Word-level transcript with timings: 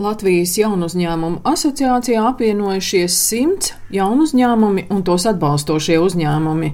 Latvijas 0.00 0.54
jaunu 0.56 0.86
uzņēmumu 0.88 1.42
asociācijā 1.44 2.22
apvienojušies 2.30 3.16
simts 3.20 3.74
jaunu 3.92 4.24
uzņēmumi 4.24 4.86
un 4.94 5.02
tos 5.04 5.26
atbalstošie 5.28 5.98
uzņēmumi. 6.00 6.70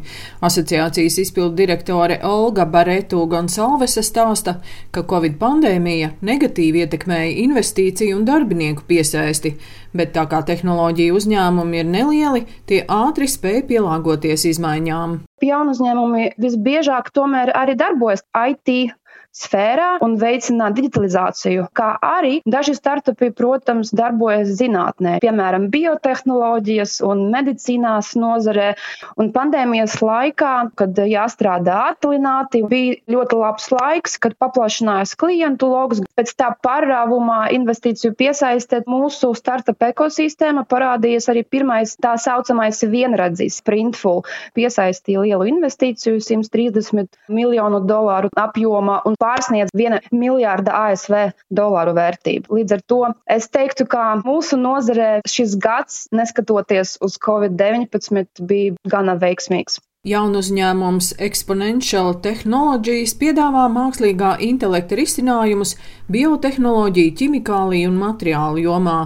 Asociācijas 0.47 1.17
izpildu 1.25 1.57
direktore 1.59 2.21
Olga 2.29 2.67
Baretu 2.71 3.25
Gonsalvese 3.27 4.05
stāsta, 4.07 4.61
ka 4.95 5.03
Covid 5.11 5.41
pandēmija 5.41 6.13
negatīvi 6.29 6.85
ietekmēja 6.85 7.33
investīciju 7.47 8.21
un 8.21 8.29
darbinieku 8.29 8.87
piesaisti, 8.87 9.57
bet 9.97 10.15
tā 10.15 10.29
kā 10.31 10.45
tehnoloģija 10.47 11.17
uzņēmumi 11.17 11.83
ir 11.83 11.91
nelieli, 11.91 12.45
tie 12.71 12.85
ātri 12.87 13.27
spēja 13.31 13.65
pielāgoties 13.73 14.47
izmaiņām. 14.53 15.19
Jaunu 15.43 15.75
uzņēmumi 15.75 16.31
visbiežāk 16.47 17.11
tomēr 17.17 17.51
arī 17.59 17.75
darbojas 17.81 18.23
IT 18.53 18.95
sfērā 19.37 19.89
un 20.05 20.17
veicināt 20.21 20.77
digitalizāciju, 20.79 21.69
kā 21.77 21.93
arī 22.03 22.41
daži 22.49 22.77
startupi, 22.77 23.31
protams, 23.37 23.93
darbojas 23.97 24.55
zinātnē, 24.59 25.19
piemēram, 25.25 25.69
biotehnoloģijas 25.73 26.99
un 27.07 27.27
medicīnās 27.35 28.15
nozarē. 28.19 28.73
Un 29.21 29.31
pandēmijas 29.35 29.99
laikā, 30.05 30.55
kad 30.79 30.97
jāstrādā 30.97 31.79
attālināti, 31.93 32.63
bija 32.69 32.97
ļoti 33.13 33.41
labs 33.41 33.69
laiks, 33.75 34.17
kad 34.23 34.37
paplašinājās 34.41 35.17
klientu 35.21 35.71
logus. 35.71 36.03
Pēc 36.17 36.33
tā 36.39 36.51
pārrāvumā 36.65 37.47
investīciju 37.57 38.15
piesaistēt 38.17 38.89
mūsu 38.91 39.33
startup 39.37 39.83
ekosistēma 39.91 40.65
parādījies 40.71 41.29
arī 41.33 41.45
pirmais 41.45 41.97
tā 42.01 42.15
saucamais 42.21 42.81
vienradzis 42.89 43.61
Printful. 43.67 44.23
Piesaistīja 44.57 45.25
lielu 45.27 45.49
investīciju 45.53 46.23
130 46.25 47.21
miljonu 47.33 47.83
dolāru 47.85 48.33
apjomā 48.41 49.03
un 49.09 49.17
pārsniedz 49.27 49.75
1 49.75 50.11
miljārda 50.15 50.75
ASV 50.87 51.17
dolāru 51.59 51.97
vērtību. 51.99 52.61
Līdz 52.61 52.79
ar 52.79 52.85
to 52.93 53.01
es 53.39 53.51
teiktu, 53.53 53.89
ka 53.91 54.15
mūsu 54.23 54.59
nozarē 54.61 55.11
šis 55.27 55.59
gads, 55.63 56.07
neskatoties 56.15 56.97
uz 57.05 57.19
Covid-19, 57.27 58.47
bija 58.47 58.77
gana 58.93 59.19
veiksmīgs. 59.23 59.81
Jaunu 60.07 60.39
uzņēmums 60.39 61.17
Exponential 61.19 62.13
Technologies 62.23 63.17
piedāvā 63.19 63.65
mākslīgā 63.75 64.37
intelekta 64.47 64.95
risinājumus 65.01 65.73
biotehnoloģiju, 66.15 67.15
ķimikāliju 67.19 67.89
un 67.91 67.97
materiālu 67.99 68.63
jomā. 68.63 69.01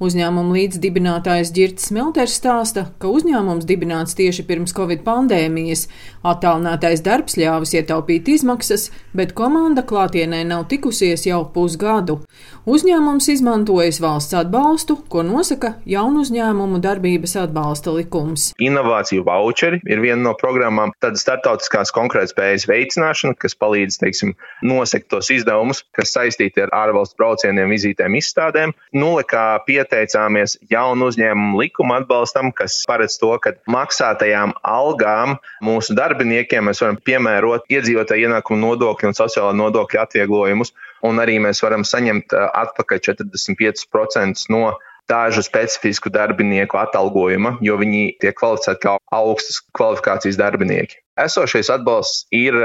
Uzņēmuma 0.00 0.56
līdzdibinātājs 0.56 1.50
Girts 1.52 1.90
Smelters 1.90 2.38
stāsta, 2.40 2.86
ka 2.96 3.10
uzņēmums 3.12 3.68
dibināts 3.68 4.16
tieši 4.16 4.46
pirms 4.48 4.72
Covid 4.76 5.02
pandēmijas. 5.04 5.90
Attālinātais 6.24 7.04
darbs 7.04 7.36
ļāvis 7.36 7.76
ietaupīt 7.76 8.32
izmaksas, 8.38 8.88
bet 9.12 9.36
komanda 9.36 9.84
klātienē 9.84 10.40
nav 10.48 10.64
tikusies 10.72 11.28
jau 11.28 11.42
pusgadu. 11.52 12.22
Uzņēmums 12.64 13.28
izmantojas 13.36 14.00
valsts 14.00 14.34
atbalstu, 14.40 14.96
ko 15.12 15.20
nosaka 15.20 15.74
jaunu 15.84 16.24
uzņēmumu 16.24 16.80
darbības 16.80 17.36
atbalsta 17.44 17.92
likums. 17.92 18.48
Inovāciju 18.56 19.28
voucheri 19.28 19.84
ir 19.84 20.00
viena 20.00 20.30
no 20.30 20.34
programmām, 20.46 20.92
tad 21.02 21.18
startautiskās 21.18 21.90
konkurētspējas 21.96 22.66
veicināšana, 22.70 23.36
kas 23.40 23.56
palīdz, 23.58 23.98
teiksim, 24.02 24.34
nosekt 24.66 25.10
tos 25.10 25.30
izdevumus, 25.34 25.82
kas 25.96 26.14
saistīti 26.14 26.62
ar 26.62 26.72
ārvalstu 26.76 27.18
braucieniem, 27.18 27.72
vizītēm, 27.74 28.18
izstādēm. 28.20 28.74
Nulle 28.96 29.24
kā 29.28 29.58
pieteicāmies 29.66 30.58
jaunu 30.70 31.10
uzņēmumu 31.10 31.62
likuma 31.64 32.00
atbalstam, 32.02 32.52
kas 32.56 32.84
paredz 32.88 33.18
to, 33.22 33.32
ka 33.42 33.56
maksātajām 33.72 34.54
algām 34.62 35.36
mūsu 35.64 35.96
darbiniekiem 35.98 36.68
mēs 36.70 36.82
varam 36.84 37.00
piemērot 37.02 37.66
iedzīvotāju 37.72 38.28
ienākumu 38.30 38.62
nodokļu 38.62 39.10
un 39.10 39.18
sociālo 39.18 39.54
nodokļu 39.56 40.02
atvieglojumus, 40.04 40.74
un 41.06 41.22
arī 41.22 41.40
mēs 41.42 41.62
varam 41.64 41.84
saņemt 41.86 42.36
atpakaļ 42.36 43.02
45% 43.10 44.50
no 44.54 44.76
dažu 45.10 45.42
specifisku 45.46 46.10
darbinieku 46.12 46.78
atalgojuma, 46.80 47.56
jo 47.64 47.78
viņi 47.80 48.16
tiek 48.22 48.36
kvalificēti 48.38 48.82
kā 48.84 48.96
augstas 49.14 49.60
kvalifikācijas 49.76 50.38
darbinieki. 50.40 51.00
Esošais 51.20 51.70
atbalsts 51.72 52.26
ir 52.36 52.56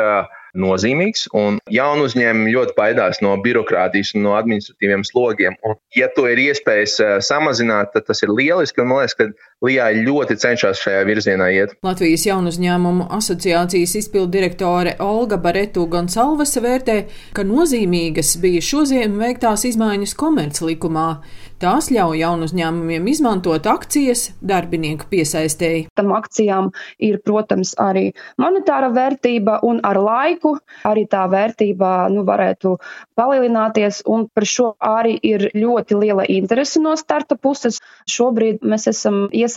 nozīmīgs, 0.57 1.30
un 1.38 1.62
jaunu 1.72 2.09
uzņēmumi 2.09 2.51
ļoti 2.51 2.75
baidās 2.75 3.22
no 3.24 3.38
birokrātijas 3.44 4.12
un 4.18 4.25
no 4.25 4.34
administratīviem 4.35 5.06
slogiem. 5.07 5.56
Un, 5.63 5.78
ja 5.96 6.09
to 6.12 6.25
ir 6.28 6.41
iespējas 6.50 6.97
samazināt, 7.24 7.94
tad 7.94 8.09
tas 8.09 8.24
ir 8.25 8.34
lieliski, 8.35 8.84
man 8.84 9.06
liekas, 9.06 9.16
ka 9.16 9.30
Lijā 9.61 9.91
ļoti 9.94 10.39
cenšas 10.41 10.79
šajā 10.81 11.01
virzienā 11.05 11.47
iet. 11.53 11.75
Latvijas 11.85 12.23
jaunu 12.25 12.49
uzņēmumu 12.49 13.05
asociācijas 13.13 13.91
izpildu 13.99 14.31
direktore 14.33 14.95
Olga 15.05 15.38
Baretu 15.38 15.83
Gonsalvese 15.85 16.63
vērtē, 16.66 16.95
ka 17.38 17.45
nozīmīgas 17.45 18.39
bija 18.41 18.63
šodien 18.66 19.19
veiktās 19.21 19.67
izmaiņas 19.69 20.16
komerclikumā. 20.17 21.05
Tās 21.61 21.91
ļauj 21.94 22.23
jaunu 22.23 22.47
uzņēmumiem 22.50 23.05
izmantot 23.11 23.67
akcijas 23.69 24.31
darbinieku 24.41 25.05
piesaistēji. 25.11 25.83
Tam 25.94 26.09
akcijām 26.17 26.71
ir, 26.97 27.19
protams, 27.21 27.75
arī 27.77 28.07
monetāra 28.41 28.89
vērtība, 28.89 29.59
un 29.61 29.83
ar 29.85 30.01
laiku 30.01 30.55
arī 30.89 31.05
tā 31.05 31.27
vērtība 31.29 32.09
nu, 32.09 32.25
varētu 32.25 32.73
palielināties. 33.13 34.01
Par 34.33 34.50
šo 34.50 34.71
arī 34.81 35.13
ir 35.21 35.51
ļoti 35.53 36.01
liela 36.01 36.25
interese 36.25 36.81
no 36.81 36.95
starta 36.97 37.38
puses. 37.38 37.77
Šobrīd 38.09 38.66
mēs 38.66 38.89
esam 38.89 39.27
iesaistīti 39.29 39.50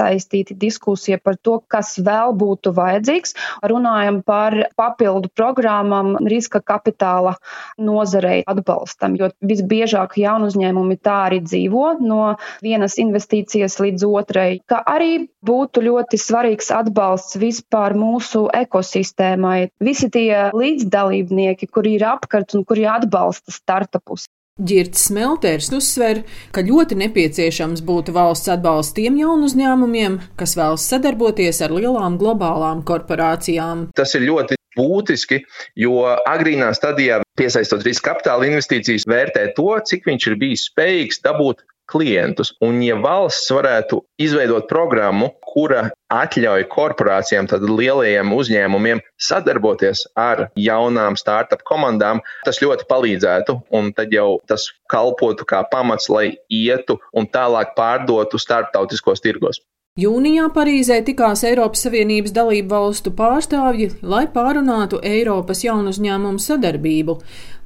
diskusija 0.60 1.19
par 1.22 1.37
to, 1.37 1.59
kas 1.69 1.94
vēl 1.99 2.34
būtu 2.38 2.72
vajadzīgs. 2.77 3.34
Runājam 3.65 4.22
par 4.27 4.56
papildu 4.77 5.31
programmām 5.34 6.16
riska 6.28 6.60
kapitāla 6.60 7.37
nozarei 7.78 8.43
atbalstam, 8.47 9.16
jo 9.21 9.31
visbiežāk 9.41 10.19
jaunu 10.21 10.50
uzņēmumi 10.53 10.99
tā 11.03 11.16
arī 11.28 11.41
dzīvo 11.44 11.99
no 12.00 12.34
vienas 12.65 12.99
investīcijas 13.03 13.78
līdz 13.82 14.06
otrai, 14.09 14.60
kā 14.69 14.81
arī 14.84 15.28
būtu 15.44 15.84
ļoti 15.84 16.21
svarīgs 16.21 16.71
atbalsts 16.75 17.38
vispār 17.41 17.97
mūsu 17.99 18.47
ekosistēmai. 18.55 19.71
Visi 19.84 20.11
tie 20.12 20.50
līdzdalībnieki, 20.55 21.69
kuri 21.71 21.99
ir 21.99 22.09
apkārt 22.15 22.56
un 22.56 22.65
kuri 22.69 22.88
atbalsta 22.91 23.55
startupus. 23.55 24.28
Girts 24.54 25.09
Smelters 25.09 25.66
uzsver, 25.75 26.20
ka 26.54 26.62
ļoti 26.62 26.94
nepieciešams 27.00 27.81
būtu 27.82 28.12
valsts 28.15 28.53
atbalsts 28.54 28.94
tiem 28.94 29.16
jaunu 29.19 29.48
uzņēmumiem, 29.50 30.20
kas 30.38 30.54
vēlas 30.54 30.84
sadarboties 30.92 31.59
ar 31.66 31.75
lielām 31.75 32.15
globālām 32.20 32.84
korporācijām. 32.87 33.88
Tas 33.98 34.14
ir 34.14 34.28
ļoti 34.28 34.54
būtiski, 34.78 35.41
jo 35.75 36.06
agrīnā 36.06 36.70
stadijā 36.78 37.19
piesaistot 37.34 37.82
riska 37.82 38.12
kapitāla 38.12 38.47
investīcijas, 38.47 39.09
vērtē 39.10 39.48
to, 39.59 39.72
cik 39.91 40.06
viņš 40.06 40.31
ir 40.31 40.38
bijis 40.38 40.69
spējīgs 40.70 41.25
dabūt 41.26 41.66
klientus. 41.91 42.54
Un, 42.62 42.78
ja 42.87 42.94
valsts 42.94 43.50
varētu 43.50 44.04
izveidot 44.22 44.70
programmu, 44.70 45.32
kura 45.54 45.88
atļauj 46.12 46.66
korporācijām, 46.72 47.48
tad 47.50 47.65
lielajiem 47.69 48.32
uzņēmumiem 48.34 49.03
sadarboties 49.28 50.04
ar 50.19 50.48
jaunām 50.59 51.19
startup 51.20 51.62
komandām, 51.69 52.22
tas 52.47 52.60
ļoti 52.62 52.88
palīdzētu. 52.91 53.60
Un 53.75 53.93
tad 53.97 54.14
jau 54.14 54.41
tas 54.50 54.69
kalpotu 54.91 55.47
kā 55.48 55.62
pamats, 55.70 56.10
lai 56.10 56.34
ietu 56.53 56.98
un 57.14 57.31
tālāk 57.31 57.76
pārdotu 57.78 58.41
starptautiskos 58.43 59.22
tirgos. 59.25 59.62
Jūnijā 59.94 60.49
Parīzē 60.50 60.97
tikās 61.06 61.44
Eiropas 61.47 61.84
Savienības 61.84 62.32
dalību 62.34 62.66
valstu 62.72 63.12
pārstāvji, 63.15 63.93
lai 64.03 64.25
pārunātu 64.27 64.99
Eiropas 65.06 65.60
jaunu 65.62 65.93
uzņēmumu 65.94 66.43
sadarbību. 66.43 67.15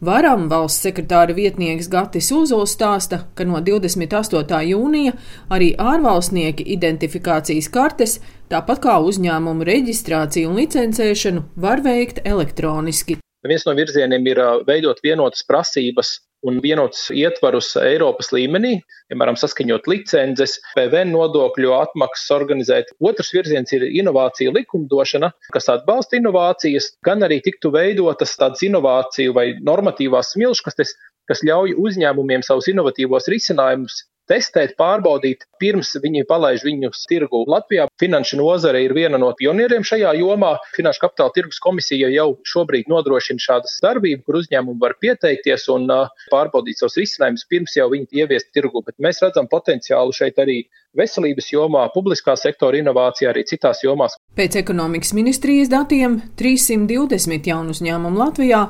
Varam 0.04 0.44
valsts 0.50 0.84
sekretāra 0.84 1.32
vietnieks 1.32 1.88
Gatis 1.88 2.28
Uzols 2.36 2.74
stāsta, 2.76 3.22
ka 3.32 3.48
no 3.48 3.62
28. 3.64 4.60
jūnija 4.74 5.14
arī 5.56 5.70
ārvalstnieki 5.80 6.68
identifikācijas 6.76 7.72
kartes, 7.72 8.18
tāpat 8.52 8.84
kā 8.84 8.98
uzņēmumu 9.08 9.64
reģistrāciju 9.72 10.52
un 10.52 10.60
licencēšanu, 10.60 11.46
var 11.56 11.80
veikt 11.80 12.20
elektroniski. 12.28 13.22
Viens 13.48 13.64
no 13.64 13.72
virzieniem 13.72 14.28
ir 14.28 14.44
veidot 14.68 15.00
vienotas 15.00 15.48
prasības 15.48 16.18
un 16.46 16.60
vienotus 16.62 17.08
ietvarus 17.14 17.72
Eiropas 17.80 18.30
līmenī, 18.34 18.78
piemēram, 19.10 19.38
saskaņot 19.40 19.88
licences, 19.90 20.58
PVN 20.76 21.12
nodokļu 21.14 21.72
atmaksas 21.76 22.34
organizēt. 22.36 22.92
Otrs 23.02 23.32
virziens 23.34 23.72
ir 23.74 23.86
inovācija 23.88 24.52
likumdošana, 24.54 25.32
kas 25.54 25.70
atbalsta 25.72 26.18
inovācijas, 26.20 26.92
gan 27.06 27.24
arī 27.26 27.40
tiktu 27.44 27.72
veidotas 27.74 28.36
tādas 28.38 28.62
inovāciju 28.66 29.34
vai 29.36 29.48
normatīvās 29.58 30.34
smilškastes, 30.36 30.94
kas 31.28 31.42
ļauj 31.44 31.74
uzņēmumiem 31.76 32.44
savus 32.46 32.70
inovatīvos 32.72 33.28
risinājumus 33.32 34.04
testēt, 34.30 34.74
pārbaudīt, 34.80 35.46
pirms 35.62 35.94
viņi 36.02 36.24
palaiž 36.28 36.64
viņus 36.66 37.06
tirgu. 37.10 37.44
Latvijā 37.48 37.88
finanšu 38.00 38.38
nozare 38.40 38.82
ir 38.84 38.94
viena 38.96 39.20
no 39.20 39.30
pionieriem 39.38 39.86
šajā 39.86 40.12
jomā. 40.20 40.54
Finanšu 40.76 41.04
kapitāla 41.06 41.34
tirgus 41.36 41.62
komisija 41.64 42.10
jau 42.12 42.28
šobrīd 42.52 42.90
nodrošina 42.92 43.42
šādas 43.42 43.78
darbības, 43.84 44.26
kur 44.26 44.40
uzņēmumi 44.42 44.82
var 44.82 44.96
pieteikties 45.00 45.68
un 45.74 45.88
pārbaudīt 46.32 46.80
savus 46.80 46.98
risinājumus 47.00 47.48
pirms 47.48 47.78
jau 47.78 47.88
viņi 47.94 48.22
ieviest 48.22 48.52
tirgu. 48.56 48.84
Bet 48.86 48.98
mēs 49.02 49.22
redzam 49.24 49.48
potenciālu 49.50 50.14
šeit 50.16 50.40
arī 50.42 50.60
veselības 50.98 51.52
jomā, 51.52 51.88
publiskā 51.94 52.36
sektora 52.36 52.80
inovācijā, 52.82 53.32
arī 53.32 53.46
citās 53.48 53.82
jomās. 53.84 54.17
Pēc 54.38 54.54
ekonomikas 54.60 55.10
ministrijas 55.18 55.66
datiem 55.66 56.12
320 56.38 57.46
jaunu 57.50 57.72
uzņēmumu 57.74 58.20
Latvijā 58.20 58.60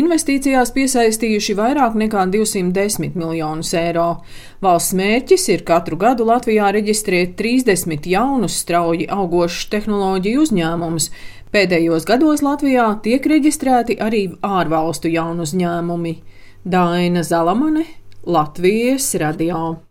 investīcijās 0.00 0.72
piesaistījuši 0.72 1.56
vairāk 1.58 1.98
nekā 2.00 2.22
210 2.32 3.18
miljonus 3.20 3.74
eiro. 3.76 4.06
Valsts 4.64 4.94
mērķis 4.96 5.44
ir 5.52 5.66
katru 5.68 5.98
gadu 6.00 6.24
Latvijā 6.24 6.70
reģistrēt 6.72 7.36
30 7.36 8.08
jaunus 8.08 8.56
strauji 8.62 9.10
augošus 9.12 9.68
tehnoloģiju 9.76 10.46
uzņēmumus. 10.46 11.10
Pēdējos 11.52 12.08
gados 12.08 12.40
Latvijā 12.46 12.88
tiek 13.04 13.28
reģistrēti 13.34 13.98
arī 14.00 14.24
ārvalstu 14.40 15.12
jaunu 15.12 15.44
uzņēmumi. 15.44 16.16
Daina 16.64 17.28
Zalamane, 17.28 17.84
Latvijas 18.24 19.12
radio. 19.20 19.89